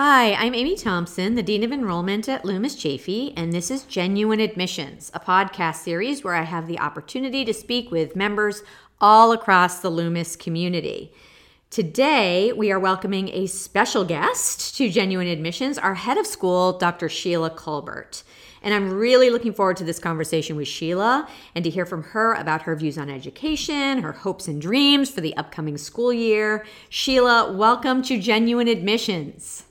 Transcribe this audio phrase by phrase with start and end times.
[0.00, 4.38] Hi, I'm Amy Thompson, the Dean of Enrollment at Loomis Chaffee, and this is Genuine
[4.38, 8.62] Admissions, a podcast series where I have the opportunity to speak with members
[9.00, 11.12] all across the Loomis community.
[11.70, 17.08] Today, we are welcoming a special guest to Genuine Admissions, our head of school, Dr.
[17.08, 18.22] Sheila Culbert.
[18.62, 22.34] And I'm really looking forward to this conversation with Sheila and to hear from her
[22.34, 26.64] about her views on education, her hopes and dreams for the upcoming school year.
[26.88, 29.64] Sheila, welcome to Genuine Admissions.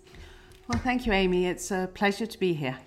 [0.67, 1.45] Well, thank you, Amy.
[1.45, 2.77] It's a pleasure to be here.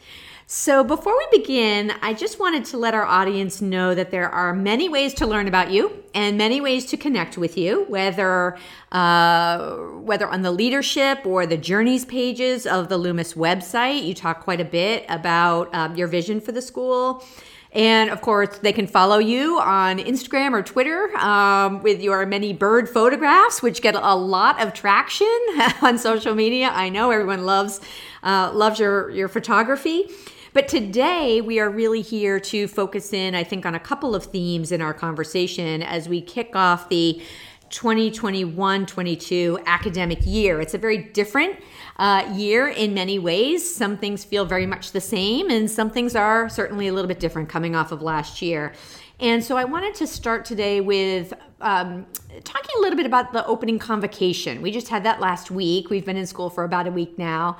[0.47, 4.53] So, before we begin, I just wanted to let our audience know that there are
[4.53, 8.59] many ways to learn about you and many ways to connect with you, whether
[8.93, 14.05] uh, whether on the leadership or the journeys pages of the Loomis website.
[14.05, 17.25] You talk quite a bit about um, your vision for the school.
[17.73, 22.53] And of course, they can follow you on Instagram or Twitter um, with your many
[22.53, 25.39] bird photographs, which get a lot of traction
[25.83, 26.71] on social media.
[26.73, 27.81] I know everyone loves
[28.23, 30.11] uh, loves your your photography.
[30.53, 34.25] But today we are really here to focus in, I think, on a couple of
[34.25, 37.23] themes in our conversation as we kick off the
[37.71, 40.61] 2021 22 academic year.
[40.61, 41.57] It's a very different
[41.97, 43.75] uh, year in many ways.
[43.75, 47.21] Some things feel very much the same, and some things are certainly a little bit
[47.21, 48.75] different coming off of last year.
[49.21, 52.07] And so I wanted to start today with um,
[52.43, 54.63] talking a little bit about the opening convocation.
[54.63, 55.91] We just had that last week.
[55.91, 57.59] We've been in school for about a week now.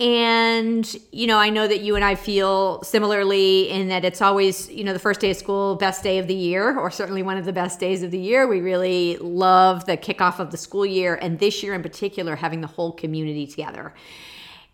[0.00, 4.68] And, you know, I know that you and I feel similarly in that it's always,
[4.70, 7.36] you know, the first day of school, best day of the year, or certainly one
[7.36, 8.48] of the best days of the year.
[8.48, 12.62] We really love the kickoff of the school year, and this year in particular, having
[12.62, 13.92] the whole community together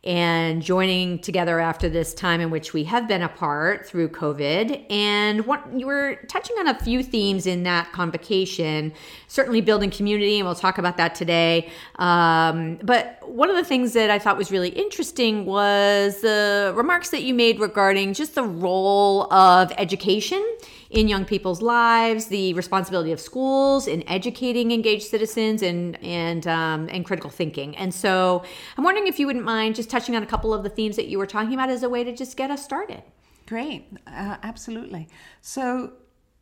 [0.05, 4.87] and joining together after this time in which we have been apart through COVID.
[4.91, 8.93] And what you were touching on a few themes in that convocation,
[9.27, 11.71] certainly building community, and we'll talk about that today.
[11.97, 17.11] Um, but one of the things that I thought was really interesting was the remarks
[17.11, 20.45] that you made regarding just the role of education
[20.91, 26.89] in young people's lives, the responsibility of schools in educating engaged citizens and and um,
[26.91, 27.77] and critical thinking.
[27.77, 28.43] And so,
[28.77, 31.09] I'm wondering if you wouldn't mind just touching on a couple of the themes that
[31.09, 33.03] you were talking about as a way to just get us started.
[33.47, 35.09] Great, uh, absolutely.
[35.41, 35.93] So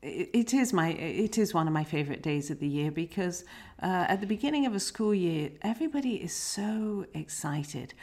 [0.02, 3.44] it is my it is one of my favorite days of the year because
[3.82, 7.94] uh, at the beginning of a school year everybody is so excited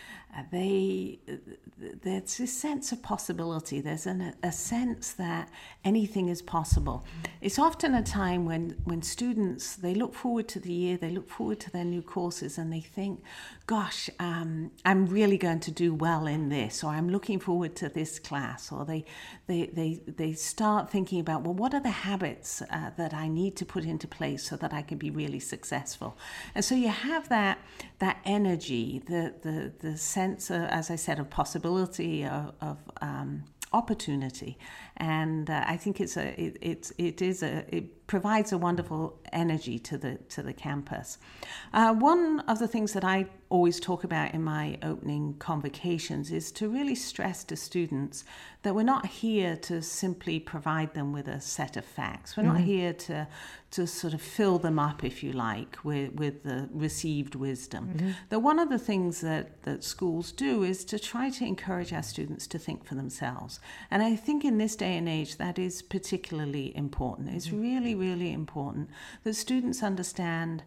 [0.51, 1.19] they
[2.01, 3.81] there's this sense of possibility.
[3.81, 5.49] There's an, a sense that
[5.83, 7.03] anything is possible.
[7.41, 11.29] It's often a time when when students they look forward to the year they look
[11.29, 13.21] forward to their new courses and they think
[13.65, 17.89] gosh um, i'm really going to do well in this or i'm looking forward to
[17.89, 18.71] this class.
[18.71, 19.05] Or they
[19.47, 23.55] they they, they start thinking about well what are the habits uh, that i need
[23.57, 26.17] to put into place so that i can be really successful?
[26.55, 27.59] And so you have that
[27.99, 32.77] that energy the the the sense sense, of, as I said, of possibility, of, of
[33.01, 34.57] um, opportunity,
[34.97, 39.17] and uh, I think it's a it, it's it is a it provides a wonderful
[39.31, 41.17] energy to the to the campus.
[41.73, 46.51] Uh, one of the things that I always talk about in my opening convocations is
[46.51, 48.23] to really stress to students
[48.61, 52.37] that we're not here to simply provide them with a set of facts.
[52.37, 52.53] We're mm-hmm.
[52.53, 53.27] not here to
[53.73, 57.87] to sort of fill them up, if you like, with, with the received wisdom.
[57.87, 58.11] Mm-hmm.
[58.29, 62.03] That one of the things that, that schools do is to try to encourage our
[62.03, 63.59] students to think for themselves.
[63.89, 67.29] And I think in this day and age, that is particularly important.
[67.29, 67.61] It's mm-hmm.
[67.61, 68.89] really, really important
[69.23, 70.63] that students understand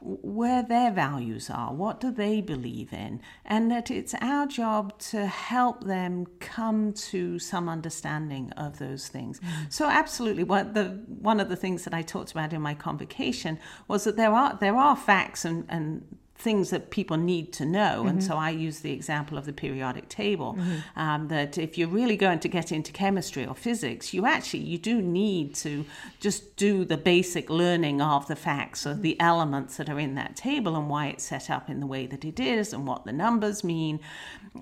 [0.00, 5.26] where their values are, what do they believe in, and that it's our job to
[5.26, 9.40] help them come to some understanding of those things.
[9.40, 9.72] Mm.
[9.72, 10.84] So, absolutely, what the
[11.30, 14.56] one of the things that I talked about in my convocation was that there are
[14.60, 17.98] there are facts and, and things that people need to know.
[17.98, 18.08] Mm-hmm.
[18.08, 20.98] And so I use the example of the periodic table mm-hmm.
[20.98, 24.78] um, that if you're really going to get into chemistry or physics, you actually you
[24.78, 25.84] do need to
[26.20, 30.36] just do the basic learning of the facts of the elements that are in that
[30.36, 33.12] table and why it's set up in the way that it is and what the
[33.12, 33.98] numbers mean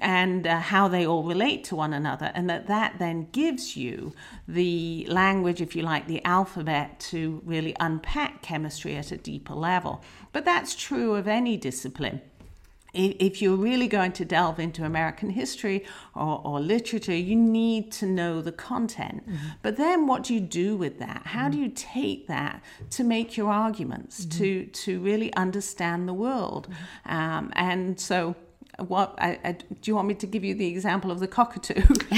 [0.01, 4.13] and uh, how they all relate to one another and that that then gives you
[4.49, 10.03] the language if you like the alphabet to really unpack chemistry at a deeper level
[10.37, 12.21] but that's true of any discipline.
[12.93, 18.05] If you're really going to delve into American history or, or literature, you need to
[18.05, 19.27] know the content.
[19.27, 19.47] Mm-hmm.
[19.63, 21.23] But then, what do you do with that?
[21.25, 21.53] How mm-hmm.
[21.53, 24.39] do you take that to make your arguments, mm-hmm.
[24.39, 26.69] to, to really understand the world?
[26.69, 27.17] Mm-hmm.
[27.17, 28.37] Um, and so,
[28.79, 31.81] what I, I, do you want me to give you the example of the cockatoo?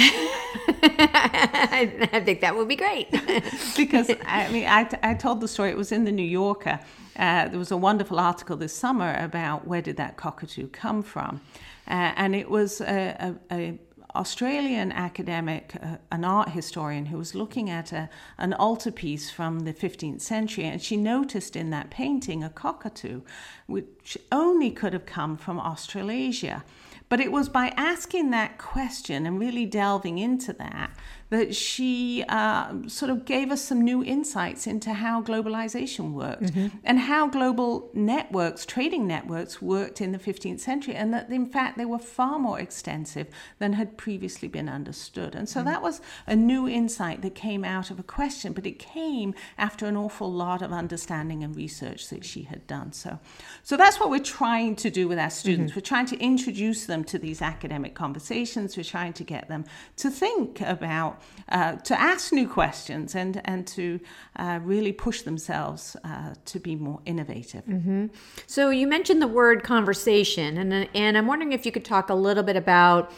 [0.91, 3.11] I think that would be great.
[3.77, 5.71] because I mean, I, I told the story.
[5.71, 6.81] It was in the New Yorker,
[7.19, 11.41] uh, there was a wonderful article this summer about where did that cockatoo come from.
[11.89, 13.79] Uh, and it was a, a, a
[14.15, 18.09] Australian academic, uh, an art historian, who was looking at a,
[18.39, 23.21] an altarpiece from the 15th century, and she noticed in that painting a cockatoo,
[23.67, 26.65] which only could have come from Australasia.
[27.09, 30.91] But it was by asking that question and really delving into that
[31.31, 36.69] that she uh, sort of gave us some new insights into how globalization worked mm-hmm.
[36.85, 41.77] and how global networks, trading networks, worked in the 15th century, and that in fact
[41.77, 43.27] they were far more extensive
[43.59, 45.35] than had previously been understood.
[45.35, 45.69] And so mm-hmm.
[45.69, 49.87] that was a new insight that came out of a question, but it came after
[49.87, 52.93] an awful lot of understanding and research that she had done.
[52.93, 53.19] So,
[53.63, 55.73] so that's what we're trying to do with our students.
[55.73, 55.79] Mm-hmm.
[55.79, 58.77] We're trying to introduce them to these academic conversations.
[58.77, 59.65] We're trying to get them
[59.97, 61.18] to think about
[61.49, 64.01] uh, to ask new questions and and to
[64.37, 67.65] uh, really push themselves uh, to be more innovative.
[67.65, 68.07] Mm-hmm.
[68.47, 72.15] So you mentioned the word conversation, and and I'm wondering if you could talk a
[72.15, 73.13] little bit about.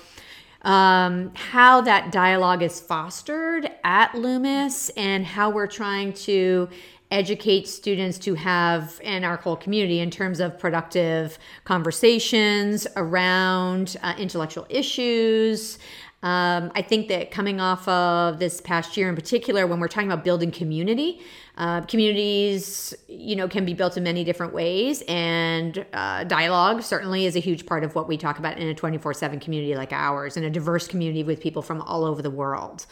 [0.62, 6.69] Um, how that dialogue is fostered at Loomis and how we're trying to
[7.11, 14.14] educate students to have in our whole community in terms of productive conversations around uh,
[14.17, 15.79] intellectual issues
[16.22, 20.12] um, I think that coming off of this past year in particular, when we're talking
[20.12, 21.20] about building community,
[21.56, 27.25] uh, communities, you know, can be built in many different ways, and uh, dialogue certainly
[27.25, 30.37] is a huge part of what we talk about in a 24/7 community like ours,
[30.37, 32.84] in a diverse community with people from all over the world.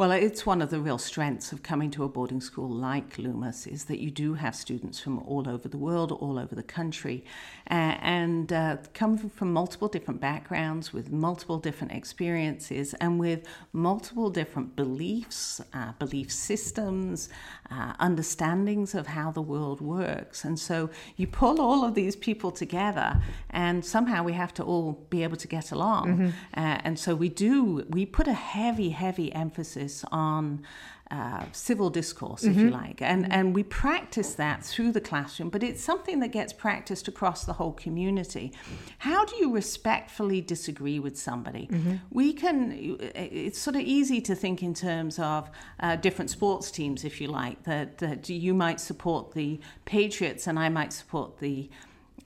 [0.00, 3.66] Well, it's one of the real strengths of coming to a boarding school like Loomis
[3.66, 7.22] is that you do have students from all over the world, all over the country,
[7.70, 14.30] uh, and uh, come from multiple different backgrounds with multiple different experiences and with multiple
[14.30, 17.28] different beliefs, uh, belief systems,
[17.70, 20.46] uh, understandings of how the world works.
[20.46, 20.88] And so
[21.18, 23.20] you pull all of these people together,
[23.50, 26.06] and somehow we have to all be able to get along.
[26.06, 26.28] Mm-hmm.
[26.58, 30.62] Uh, and so we do, we put a heavy, heavy emphasis emphasis on
[31.10, 32.66] uh, civil discourse, if mm-hmm.
[32.66, 33.02] you like.
[33.02, 33.32] And, mm-hmm.
[33.32, 37.54] and we practice that through the classroom, but it's something that gets practiced across the
[37.54, 38.52] whole community.
[38.98, 41.66] How do you respectfully disagree with somebody?
[41.66, 41.96] Mm-hmm.
[42.10, 45.50] We can, it's sort of easy to think in terms of
[45.80, 50.60] uh, different sports teams, if you like, that, that you might support the Patriots and
[50.60, 51.68] I might support the,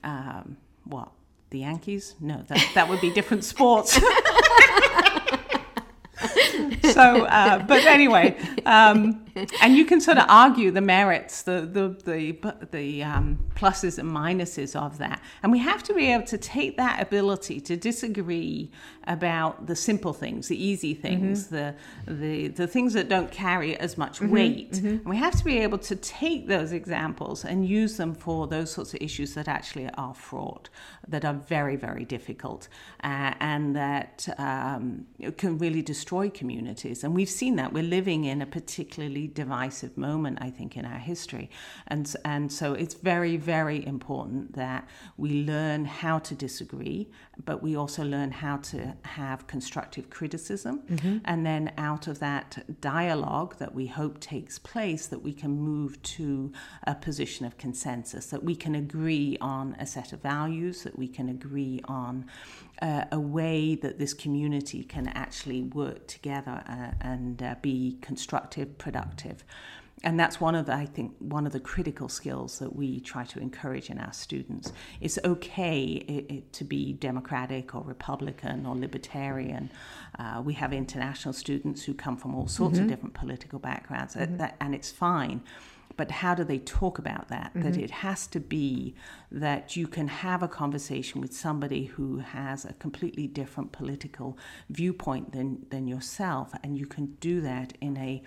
[0.03, 1.11] um, what?
[1.49, 2.15] The Yankees?
[2.19, 3.99] No, that, that would be different sports.
[6.91, 9.24] so, uh, but anyway, um,
[9.61, 14.09] and you can sort of argue the merits, the the the the um, pluses and
[14.09, 18.71] minuses of that, and we have to be able to take that ability to disagree
[19.07, 21.55] about the simple things, the easy things, mm-hmm.
[21.55, 21.75] the
[22.13, 24.31] the the things that don't carry as much mm-hmm.
[24.31, 24.71] weight.
[24.71, 24.87] Mm-hmm.
[24.87, 28.71] And we have to be able to take those examples and use them for those
[28.71, 30.69] sorts of issues that actually are fraught,
[31.07, 32.69] that are very very difficult,
[33.03, 35.05] uh, and that um,
[35.37, 37.03] can really destroy communities.
[37.03, 40.99] And we've seen that we're living in a particularly divisive moment, I think, in our
[40.99, 41.49] history.
[41.87, 44.87] And, and so it's very, very important that
[45.17, 47.09] we learn how to disagree,
[47.43, 50.81] but we also learn how to have constructive criticism.
[50.89, 51.17] Mm-hmm.
[51.25, 56.01] And then out of that dialogue that we hope takes place, that we can move
[56.03, 56.51] to
[56.87, 61.07] a position of consensus, that we can agree on a set of values, that we
[61.07, 62.25] can agree on
[62.81, 68.77] uh, a way that this community can actually work together uh, and uh, be constructive,
[68.77, 69.43] productive.
[70.03, 73.23] And that's one of the, I think, one of the critical skills that we try
[73.25, 74.71] to encourage in our students.
[75.01, 79.71] It's okay it, it, to be democratic or Republican or libertarian.
[80.19, 82.83] Uh, we have international students who come from all sorts mm-hmm.
[82.83, 84.45] of different political backgrounds, mm-hmm.
[84.59, 85.41] and it's fine
[85.97, 87.53] but how do they talk about that?
[87.53, 87.61] Mm-hmm.
[87.63, 88.95] That it has to be
[89.31, 94.37] that you can have a conversation with somebody who has a completely different political
[94.69, 98.23] viewpoint than, than yourself, and you can do that in a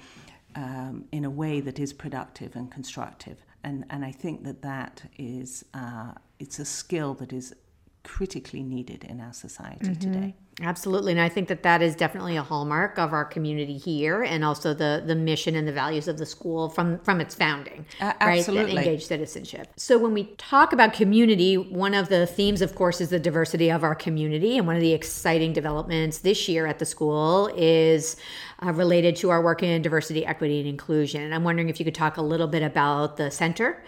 [0.54, 3.38] um, in a way that is productive and constructive.
[3.64, 7.54] And and I think that that is uh, it's a skill that is
[8.02, 10.12] critically needed in our society mm-hmm.
[10.12, 10.34] today.
[10.60, 14.44] Absolutely, and I think that that is definitely a hallmark of our community here, and
[14.44, 17.86] also the the mission and the values of the school from from its founding.
[18.00, 18.86] Uh, absolutely, right?
[18.86, 19.68] engaged citizenship.
[19.76, 23.70] So when we talk about community, one of the themes, of course, is the diversity
[23.70, 28.16] of our community, and one of the exciting developments this year at the school is
[28.64, 31.22] uh, related to our work in diversity, equity, and inclusion.
[31.22, 33.80] And I'm wondering if you could talk a little bit about the center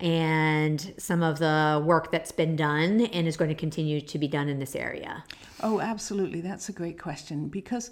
[0.00, 4.28] and some of the work that's been done and is going to continue to be
[4.28, 5.24] done in this area?
[5.62, 6.40] Oh, absolutely.
[6.40, 7.90] That's a great question because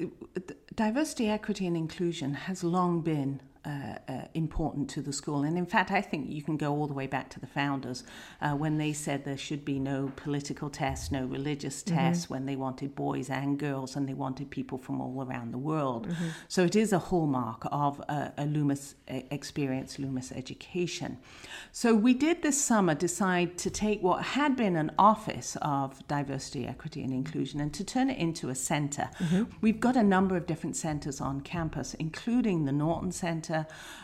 [0.00, 0.06] uh,
[0.74, 5.42] diversity, equity, and inclusion has long been uh, uh, important to the school.
[5.42, 8.04] And in fact, I think you can go all the way back to the founders
[8.42, 11.96] uh, when they said there should be no political tests, no religious mm-hmm.
[11.96, 15.58] tests, when they wanted boys and girls and they wanted people from all around the
[15.58, 16.08] world.
[16.08, 16.28] Mm-hmm.
[16.48, 21.18] So it is a hallmark of a, a Loomis experience, Loomis education.
[21.72, 26.66] So we did this summer decide to take what had been an office of diversity,
[26.66, 29.08] equity, and inclusion and to turn it into a center.
[29.18, 29.44] Mm-hmm.
[29.60, 33.53] We've got a number of different centers on campus, including the Norton Center.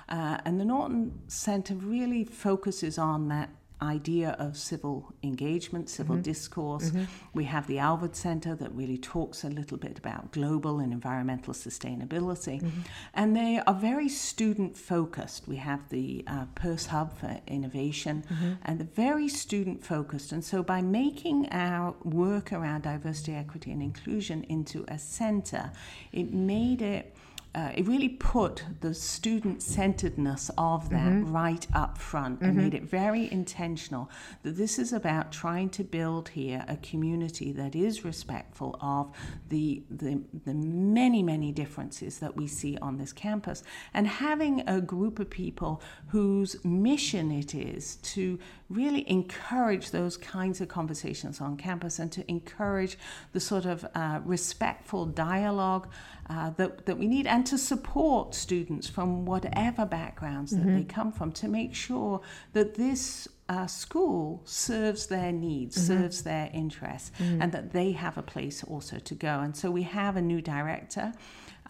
[0.08, 3.50] Uh, and the Norton Center really focuses on that
[3.82, 6.22] idea of civil engagement, civil mm-hmm.
[6.22, 6.90] discourse.
[6.90, 7.04] Mm-hmm.
[7.32, 11.54] We have the Alvord Center that really talks a little bit about global and environmental
[11.54, 12.60] sustainability.
[12.60, 12.80] Mm-hmm.
[13.14, 15.48] And they are very student focused.
[15.48, 18.52] We have the uh, Peirce Hub for Innovation, mm-hmm.
[18.64, 20.32] and they're very student focused.
[20.32, 25.72] And so by making our work around diversity, equity, and inclusion into a center,
[26.12, 27.16] it made it
[27.52, 31.32] uh, it really put the student centeredness of that mm-hmm.
[31.32, 32.44] right up front mm-hmm.
[32.44, 34.08] and made it very intentional
[34.44, 39.10] that this is about trying to build here a community that is respectful of
[39.48, 43.64] the, the, the many, many differences that we see on this campus
[43.94, 48.38] and having a group of people whose mission it is to
[48.68, 52.96] really encourage those kinds of conversations on campus and to encourage
[53.32, 55.88] the sort of uh, respectful dialogue
[56.28, 60.76] uh, that, that we need and to support students from whatever backgrounds that mm-hmm.
[60.76, 62.20] they come from to make sure
[62.52, 66.02] that this uh, school serves their needs, mm-hmm.
[66.02, 67.42] serves their interests, mm-hmm.
[67.42, 69.40] and that they have a place also to go.
[69.40, 71.12] And so we have a new director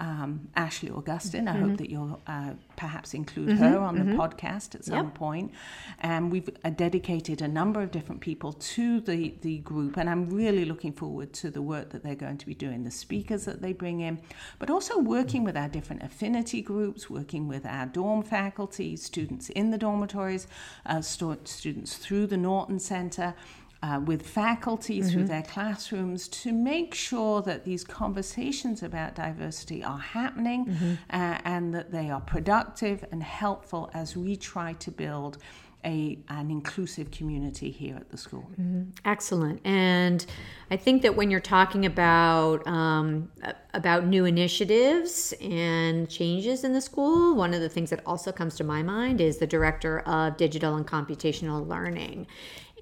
[0.01, 1.47] um, Ashley Augustine.
[1.47, 1.69] I mm-hmm.
[1.69, 3.63] hope that you'll uh, perhaps include mm-hmm.
[3.63, 4.11] her on mm-hmm.
[4.11, 5.15] the podcast at some yep.
[5.15, 5.53] point.
[6.01, 10.31] And we've uh, dedicated a number of different people to the, the group, and I'm
[10.31, 13.61] really looking forward to the work that they're going to be doing, the speakers that
[13.61, 14.21] they bring in,
[14.59, 19.71] but also working with our different affinity groups, working with our dorm faculty, students in
[19.71, 20.47] the dormitories,
[20.87, 23.35] uh, st- students through the Norton Center
[23.83, 25.09] uh, with faculty mm-hmm.
[25.09, 30.93] through their classrooms to make sure that these conversations about diversity are happening mm-hmm.
[31.11, 35.39] uh, and that they are productive and helpful as we try to build
[35.85, 38.47] a, an inclusive community here at the school.
[38.61, 38.91] Mm-hmm.
[39.05, 39.61] Excellent.
[39.65, 40.25] And
[40.71, 43.31] I think that when you're talking about um,
[43.73, 48.57] about new initiatives and changes in the school, one of the things that also comes
[48.57, 52.27] to my mind is the director of digital and computational learning.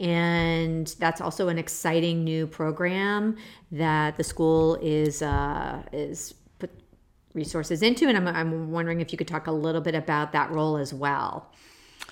[0.00, 3.36] And that's also an exciting new program
[3.72, 6.70] that the school is uh, is put
[7.34, 8.08] resources into.
[8.08, 10.94] And I'm, I'm wondering if you could talk a little bit about that role as
[10.94, 11.52] well.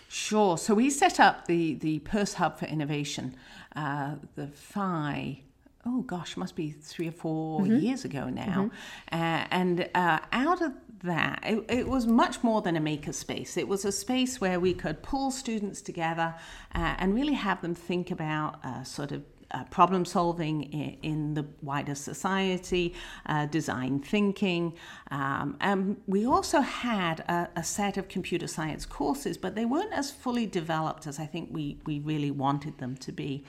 [0.09, 0.59] Sure.
[0.59, 3.37] So we set up the the Peirce Hub for Innovation,
[3.75, 5.43] uh, the PHI.
[5.89, 7.79] Oh gosh, must be three or 4 mm-hmm.
[7.79, 8.71] years ago now,
[9.13, 9.23] mm-hmm.
[9.23, 10.73] uh, and uh, out of
[11.05, 13.57] that, it, it, was much more than a maker space.
[13.57, 16.35] It was a space where we could pull students together
[16.75, 21.35] uh, and really have them think about uh, sort of uh, problem solving in, in,
[21.35, 22.95] the wider society,
[23.27, 24.75] uh, design thinking.
[25.11, 29.93] Um, and we also had a, a, set of computer science courses, but they weren't
[29.93, 33.45] as fully developed as I think we, we really wanted them to be.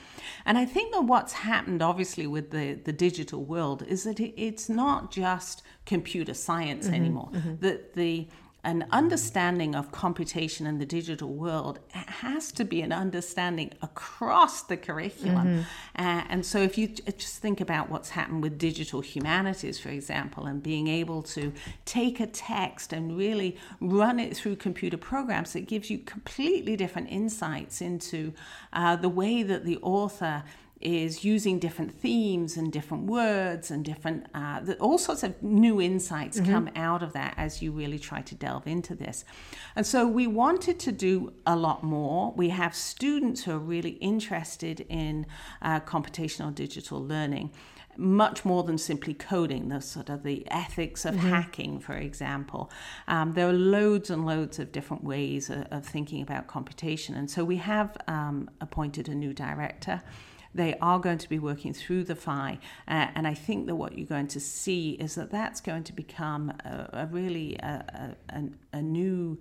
[0.45, 4.33] And I think that what's happened, obviously, with the, the digital world is that it,
[4.37, 7.29] it's not just computer science mm-hmm, anymore.
[7.33, 7.55] Mm-hmm.
[7.61, 8.27] That the
[8.67, 14.75] an understanding of computation in the digital world has to be an understanding across the
[14.75, 15.47] curriculum.
[15.47, 16.05] Mm-hmm.
[16.05, 20.47] Uh, and so, if you just think about what's happened with digital humanities, for example,
[20.47, 21.53] and being able to
[21.85, 27.09] take a text and really run it through computer programs, it gives you completely different
[27.09, 28.33] insights into
[28.73, 30.43] uh, the way that the author
[30.79, 36.39] is using different themes and different words and different uh, all sorts of new insights
[36.39, 36.51] mm-hmm.
[36.51, 39.25] come out of that as you really try to delve into this
[39.75, 43.91] and so we wanted to do a lot more we have students who are really
[43.91, 45.25] interested in
[45.61, 47.51] uh, computational digital learning
[47.99, 51.29] much more than simply coding, the sort of the ethics of mm-hmm.
[51.29, 52.71] hacking, for example.
[53.07, 57.15] Um, there are loads and loads of different ways of, of thinking about computation.
[57.15, 60.03] And so we have um, appointed a new director
[60.53, 62.59] they are going to be working through the PHI.
[62.87, 65.93] Uh, and I think that what you're going to see is that that's going to
[65.93, 69.39] become a, a really a, a, a new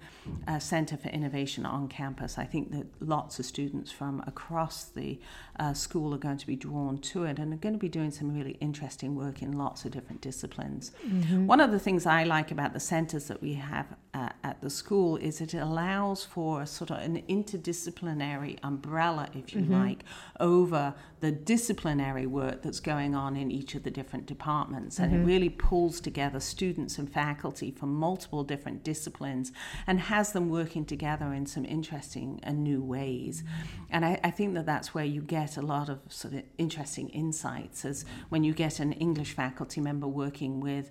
[0.49, 2.39] uh, centre for innovation on campus.
[2.39, 5.19] I think that lots of students from across the
[5.59, 8.11] uh, school are going to be drawn to it and are going to be doing
[8.11, 10.93] some really interesting work in lots of different disciplines.
[11.07, 11.47] Mm-hmm.
[11.47, 13.87] One of the things I like about the centres that we have
[14.17, 19.61] uh, at the school is it allows for sort of an interdisciplinary umbrella, if you
[19.61, 19.75] mm-hmm.
[19.75, 20.05] like,
[20.41, 24.99] over the disciplinary work that's going on in each of the different departments.
[24.99, 25.23] And mm-hmm.
[25.23, 29.53] it really pulls together students and faculty from multiple different disciplines
[29.87, 33.45] and has them working together in some interesting and new ways.
[33.91, 37.11] And I, I think that that's where you get a lot of sort of interesting
[37.11, 40.91] insights as when you get an English faculty member working with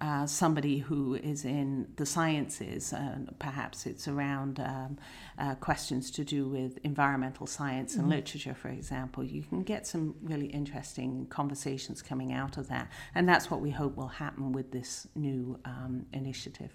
[0.00, 4.98] uh, somebody who is in the sciences, uh, perhaps it's around um,
[5.38, 8.12] uh, questions to do with environmental science and mm-hmm.
[8.12, 12.90] literature, for example, you can get some really interesting conversations coming out of that.
[13.14, 16.70] And that's what we hope will happen with this new um, initiative.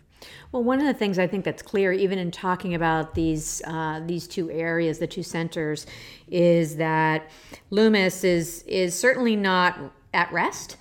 [0.51, 4.01] Well, one of the things I think that's clear, even in talking about these uh,
[4.05, 5.87] these two areas, the two centers,
[6.27, 7.29] is that
[7.69, 9.79] Loomis is is certainly not
[10.13, 10.77] at rest.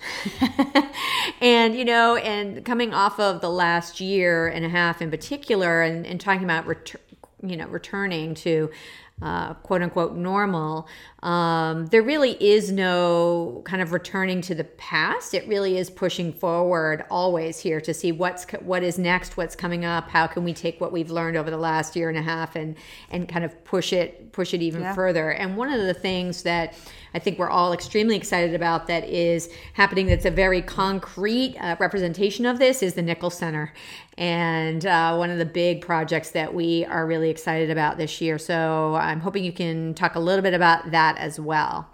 [1.41, 5.81] and, you know, and coming off of the last year and a half in particular,
[5.81, 6.95] and, and talking about, ret-
[7.41, 8.69] you know, returning to
[9.21, 10.87] uh, quote unquote normal,
[11.21, 15.35] um, there really is no kind of returning to the past.
[15.35, 19.85] It really is pushing forward always here to see what's what is next, what's coming
[19.85, 20.09] up.
[20.09, 22.75] How can we take what we've learned over the last year and a half and
[23.11, 24.95] and kind of push it push it even yeah.
[24.95, 25.29] further.
[25.29, 26.73] And one of the things that
[27.13, 30.07] I think we're all extremely excited about that is happening.
[30.07, 33.73] That's a very concrete uh, representation of this is the Nichols Center,
[34.17, 38.37] and uh, one of the big projects that we are really excited about this year.
[38.37, 41.89] So I'm hoping you can talk a little bit about that as well.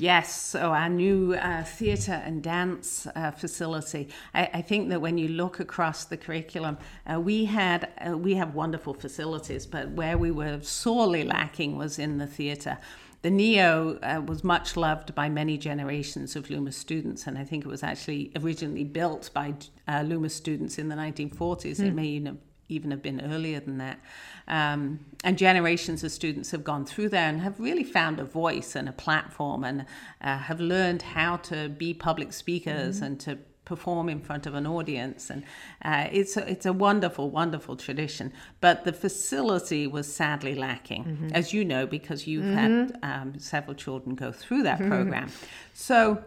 [0.00, 4.08] Yes, so our new uh, theatre and dance uh, facility.
[4.32, 8.34] I, I, think that when you look across the curriculum, uh, we had uh, we
[8.34, 12.78] have wonderful facilities, but where we were sorely lacking was in the theatre.
[13.22, 17.64] The NEO uh, was much loved by many generations of Loomis students, and I think
[17.64, 19.54] it was actually originally built by
[19.88, 21.34] uh, Loomis students in the 1940s.
[21.36, 21.80] Mm.
[21.80, 21.94] It hmm.
[21.96, 23.98] may even even have been earlier than that.
[24.46, 28.76] Um, and generations of students have gone through there and have really found a voice
[28.76, 29.86] and a platform and
[30.20, 33.04] uh, have learned how to be public speakers mm-hmm.
[33.04, 35.44] and to perform in front of an audience and
[35.84, 41.28] uh, it's a, it's a wonderful wonderful tradition but the facility was sadly lacking mm-hmm.
[41.34, 42.56] as you know because you've mm-hmm.
[42.56, 44.90] had um, several children go through that mm-hmm.
[44.90, 45.30] program
[45.74, 46.24] so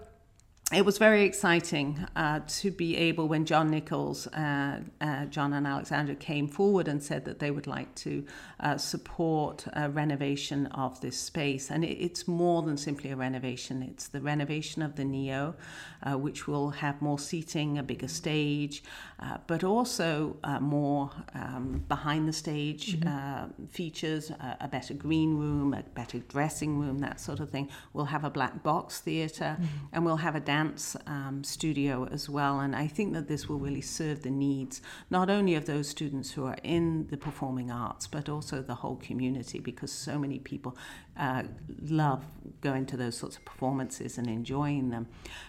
[0.73, 5.67] it was very exciting uh, to be able, when John Nichols, uh, uh, John and
[5.67, 8.25] Alexandra came forward and said that they would like to
[8.61, 11.69] uh, support a renovation of this space.
[11.69, 15.55] And it, it's more than simply a renovation, it's the renovation of the NEO,
[16.03, 18.81] uh, which will have more seating, a bigger stage,
[19.19, 23.65] uh, but also more um, behind the stage mm-hmm.
[23.65, 27.69] features, a better green room, a better dressing room, that sort of thing.
[27.93, 29.85] We'll have a black box theatre, mm-hmm.
[29.93, 32.59] and we'll have a dance dance um, studio as well.
[32.59, 36.31] And I think that this will really serve the needs not only of those students
[36.31, 40.77] who are in the performing arts, but also the whole community because so many people
[41.17, 41.43] uh,
[41.81, 42.23] love
[42.61, 45.07] going to those sorts of performances and enjoying them.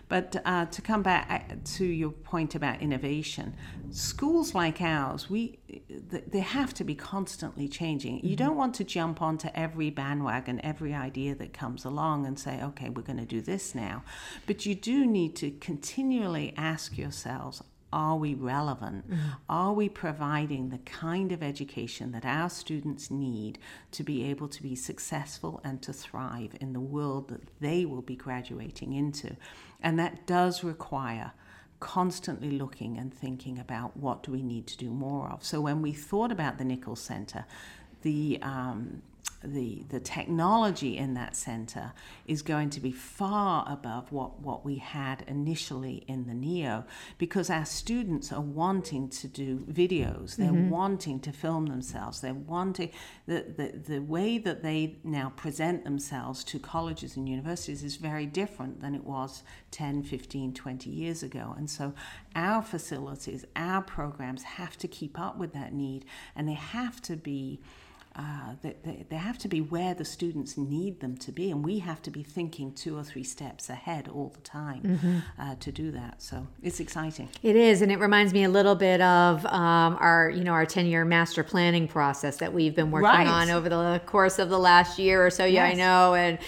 [0.08, 3.54] But uh, to come back uh, to your point about innovation,
[3.90, 5.58] schools like ours, we
[6.08, 8.16] they have to be constantly changing.
[8.16, 8.46] You mm-hmm.
[8.46, 12.88] don't want to jump onto every bandwagon, every idea that comes along and say, okay,
[12.88, 14.04] we're going to do this now.
[14.46, 19.10] But you do need to continually ask yourselves, are we relevant?
[19.10, 19.28] Mm-hmm.
[19.48, 23.58] Are we providing the kind of education that our students need
[23.92, 28.02] to be able to be successful and to thrive in the world that they will
[28.02, 29.36] be graduating into?
[29.82, 31.32] And that does require
[31.80, 35.44] constantly looking and thinking about what do we need to do more of.
[35.44, 37.44] So when we thought about the Nichols Center,
[38.02, 39.02] the um,
[39.44, 41.92] the, the technology in that center
[42.26, 46.84] is going to be far above what, what we had initially in the NEO
[47.18, 50.36] because our students are wanting to do videos.
[50.36, 50.70] They're mm-hmm.
[50.70, 52.20] wanting to film themselves.
[52.20, 52.90] They're wanting
[53.26, 58.26] the, the, the way that they now present themselves to colleges and universities is very
[58.26, 61.54] different than it was 10, 15, 20 years ago.
[61.56, 61.94] And so
[62.34, 66.04] our facilities, our programs have to keep up with that need
[66.36, 67.60] and they have to be
[68.14, 71.64] uh, they, they, they, have to be where the students need them to be, and
[71.64, 75.18] we have to be thinking two or three steps ahead all the time mm-hmm.
[75.40, 76.20] uh, to do that.
[76.20, 77.30] So it's exciting.
[77.42, 80.66] It is, and it reminds me a little bit of um, our, you know, our
[80.66, 83.26] ten-year master planning process that we've been working right.
[83.26, 85.46] on over the course of the last year or so.
[85.46, 85.74] Yeah, yes.
[85.74, 86.38] I know, and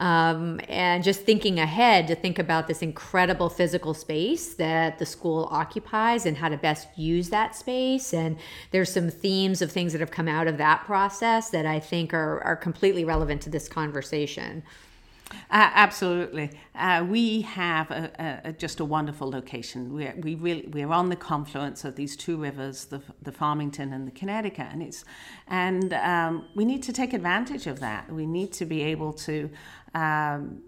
[0.00, 5.46] um, and just thinking ahead to think about this incredible physical space that the school
[5.52, 8.12] occupies and how to best use that space.
[8.12, 8.36] And
[8.72, 12.14] there's some themes of things that have come out of that process that I think
[12.14, 14.62] are, are completely relevant to this conversation.
[15.50, 16.50] Uh, absolutely.
[16.74, 19.94] Uh, we have a, a, just a wonderful location.
[19.94, 24.06] We're, we really, we're on the confluence of these two rivers, the, the Farmington and
[24.06, 25.04] the Connecticut, and, it's,
[25.48, 28.12] and um, we need to take advantage of that.
[28.12, 29.50] We need to be able to
[29.94, 30.62] um,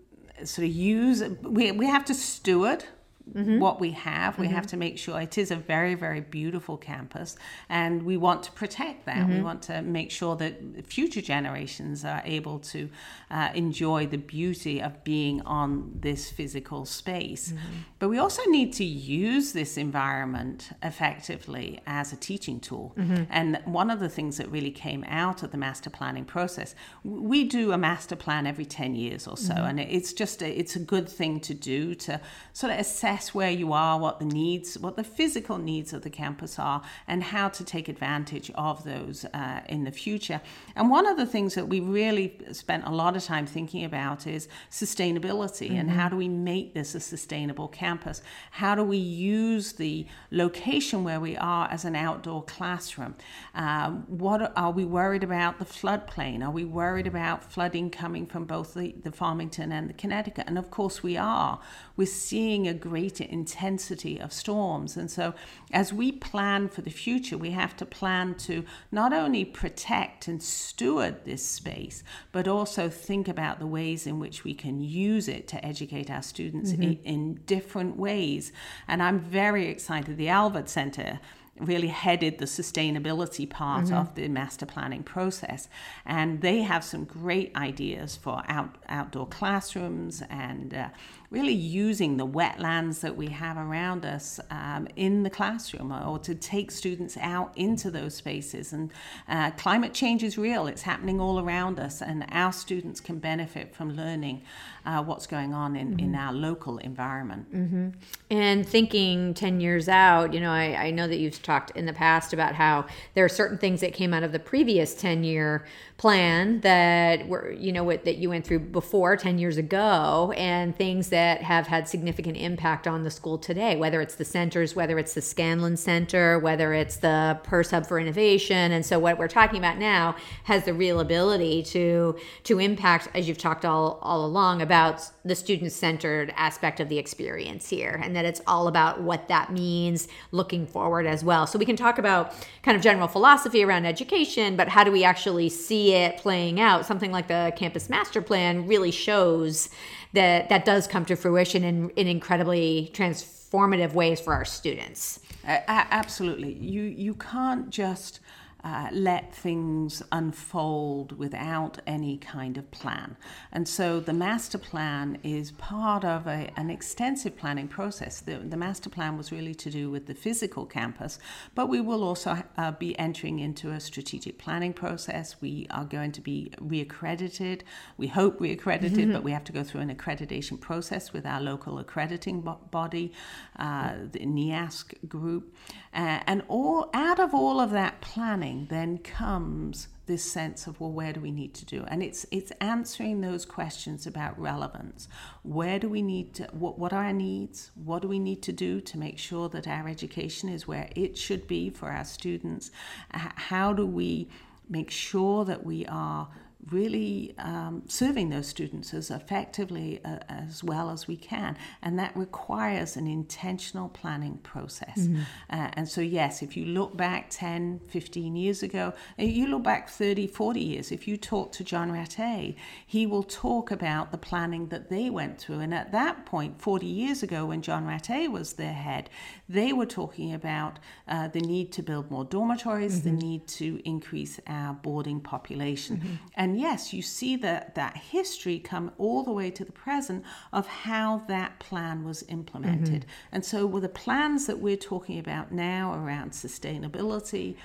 [0.45, 2.85] sort of use, we, we have to steward
[3.33, 3.59] Mm-hmm.
[3.59, 4.39] what we have.
[4.39, 4.55] We mm-hmm.
[4.55, 7.37] have to make sure it is a very, very beautiful campus,
[7.71, 9.17] and we want to protect that.
[9.17, 9.37] Mm-hmm.
[9.37, 12.91] We want to make sure that future generations are able to
[13.31, 17.53] uh, enjoy the beauty of being on this physical space.
[17.53, 17.79] Mm-hmm.
[17.99, 22.93] But we also need to use this environment effectively as a teaching tool.
[22.99, 23.25] Mm-hmm.
[23.31, 27.45] And one of the things that really came out of the master planning process, we
[27.45, 29.65] do a master plan every 10 years or so, mm-hmm.
[29.65, 32.21] and it's just a, it's a good thing to do to
[32.53, 36.03] sort of assess assess where you are, what the needs, what the physical needs of
[36.03, 40.41] the campus are, and how to take advantage of those uh, in the future.
[40.77, 44.27] And one of the things that we really spent a lot of time thinking about
[44.27, 45.77] is sustainability mm-hmm.
[45.77, 48.23] and how do we make this a sustainable campus?
[48.51, 53.15] How do we use the location where we are as an outdoor classroom?
[53.55, 56.45] Um, what are we worried about the floodplain?
[56.45, 60.45] Are we worried about flooding coming from both the, the Farmington and the Connecticut?
[60.47, 61.61] And of course we are.
[61.97, 64.97] We're seeing a greater intensity of storms.
[64.97, 65.35] And so,
[65.73, 70.43] as we plan for the future, we have to plan to not only protect and
[70.43, 72.03] steward this space,
[72.33, 76.23] but also think about the ways in which we can use it to educate our
[76.23, 76.83] students mm-hmm.
[76.83, 78.53] in, in different ways.
[78.89, 80.17] And I'm very excited.
[80.17, 81.21] The Alvord Center
[81.59, 83.95] really headed the sustainability part mm-hmm.
[83.95, 85.69] of the master planning process.
[86.05, 90.89] And they have some great ideas for out, outdoor classrooms and uh,
[91.35, 96.35] really using the wetlands that we have around us um, in the classroom or to
[96.35, 98.73] take students out into those spaces.
[98.73, 98.93] And
[99.29, 103.75] uh, climate change is real, it's happening all around us, and our students can benefit
[103.75, 104.43] from learning
[104.87, 106.07] uh, what's going on in, mm-hmm.
[106.07, 107.53] in our local environment.
[107.53, 107.89] Mm-hmm.
[108.31, 111.93] And thinking 10 years out, you know, I, I know that you've talked in the
[111.93, 115.65] past about how there are certain things that came out of the previous 10 year
[115.97, 120.77] plan that were, you know, what, that you went through before 10 years ago and
[120.77, 124.77] things that that have had significant impact on the school today, whether it's the centers,
[124.77, 128.73] whether it's the Scanlon Center, whether it's the Peirce Hub for Innovation.
[128.73, 133.27] And so what we're talking about now has the real ability to to impact, as
[133.27, 138.27] you've talked all, all along, about the student-centered aspect of the experience here, and that
[138.27, 141.47] it's all about what that means looking forward as well.
[141.47, 145.05] So we can talk about kind of general philosophy around education, but how do we
[145.05, 146.85] actually see it playing out?
[146.85, 149.71] Something like the campus master plan really shows
[150.15, 155.21] that that does come to fruition in, in incredibly transformative ways for our students.
[155.47, 156.53] Uh, absolutely.
[156.55, 158.21] You you can't just
[158.65, 163.15] uh, let things unfold without any kind of plan.
[163.53, 168.21] And so the master plan is part of a, an extensive planning process.
[168.21, 171.19] The, the, master plan was really to do with the physical campus,
[171.55, 175.37] but we will also uh, be entering into a strategic planning process.
[175.43, 177.63] We are going to be reaccredited.
[177.99, 179.13] We hope reaccredited, mm-hmm.
[179.13, 183.13] but we have to go through an accreditation process with our local accrediting bo- body,
[183.59, 185.55] uh, the NEASC group.
[185.95, 190.93] Uh, and all out of all of that planning then comes this sense of well
[190.93, 191.85] where do we need to do?
[191.89, 195.09] And it's it's answering those questions about relevance.
[195.43, 197.71] Where do we need to what, what are our needs?
[197.75, 201.17] What do we need to do to make sure that our education is where it
[201.17, 202.71] should be for our students?
[203.11, 204.29] How do we
[204.69, 206.29] make sure that we are
[206.71, 211.57] really um, serving those students as effectively uh, as well as we can.
[211.83, 214.99] And that requires an intentional planning process.
[214.99, 215.21] Mm-hmm.
[215.51, 219.63] Uh, and so, yes, if you look back 10, 15 years ago, uh, you look
[219.63, 224.19] back 30, 40 years, if you talk to John Ratté, he will talk about the
[224.19, 225.61] planning that they went through.
[225.61, 229.11] And at that point, 40 years ago, when John Ratté was their head,
[229.49, 233.17] they were talking about uh, the need to build more dormitories, mm-hmm.
[233.17, 235.99] the need to increase our boarding population.
[235.99, 236.15] Mm-hmm.
[236.37, 240.67] And yes, you see that, that history come all the way to the present of
[240.67, 243.03] how that plan was implemented.
[243.03, 243.33] Mm-hmm.
[243.33, 247.57] And so, with the plans that we're talking about now around sustainability,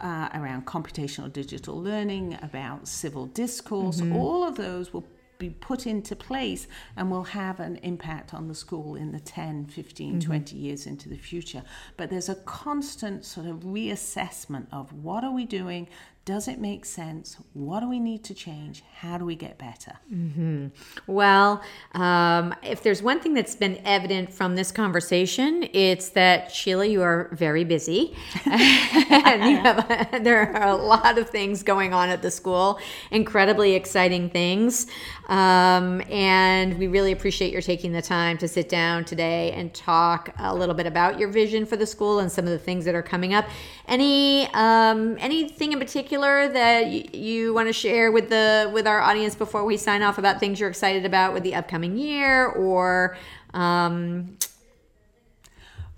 [0.00, 4.16] uh, around computational digital learning, about civil discourse, mm-hmm.
[4.16, 5.04] all of those will
[5.42, 9.66] be put into place and will have an impact on the school in the 10,
[9.66, 10.20] 15, mm-hmm.
[10.20, 11.64] 20 years into the future.
[11.96, 15.88] But there's a constant sort of reassessment of what are we doing
[16.24, 17.36] Does it make sense?
[17.52, 18.84] What do we need to change?
[18.94, 19.98] How do we get better?
[20.12, 20.68] Mm-hmm.
[21.08, 21.60] Well,
[21.94, 27.02] um, if there's one thing that's been evident from this conversation, it's that Sheila, you
[27.02, 28.16] are very busy.
[28.44, 32.78] and have, there are a lot of things going on at the school,
[33.10, 34.86] incredibly exciting things.
[35.32, 40.28] Um, and we really appreciate your taking the time to sit down today and talk
[40.38, 42.94] a little bit about your vision for the school and some of the things that
[42.94, 43.46] are coming up.
[43.88, 49.00] Any um, anything in particular that y- you want to share with the with our
[49.00, 53.16] audience before we sign off about things you're excited about with the upcoming year or
[53.54, 54.36] um,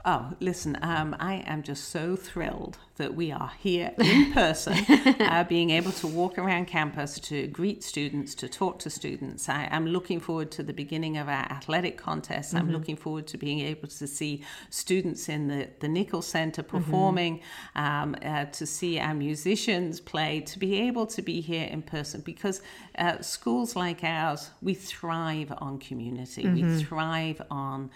[0.07, 4.77] Oh, listen, um, I am just so thrilled that we are here in person,
[5.19, 9.49] uh, being able to walk around campus, to greet students, to talk to students.
[9.49, 12.51] I am looking forward to the beginning of our athletic contest.
[12.51, 12.67] Mm-hmm.
[12.67, 16.77] I'm looking forward to being able to see students in the, the Nichols Center mm-hmm.
[16.77, 17.41] performing,
[17.75, 17.79] mm-hmm.
[17.81, 22.21] um, uh, to see our musicians play, to be able to be here in person
[22.21, 22.61] because
[22.99, 26.77] uh, schools like ours, we thrive on community, mm-hmm.
[26.77, 27.91] we thrive on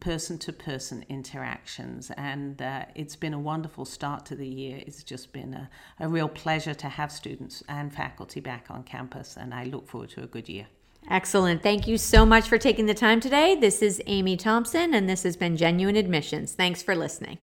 [0.00, 2.10] person to person interactions.
[2.16, 4.82] And uh, it's been a wonderful start to the year.
[4.86, 9.36] It's just been a, a real pleasure to have students and faculty back on campus,
[9.36, 10.66] and I look forward to a good year.
[11.10, 11.62] Excellent.
[11.62, 13.56] Thank you so much for taking the time today.
[13.56, 16.52] This is Amy Thompson, and this has been Genuine Admissions.
[16.52, 17.38] Thanks for listening.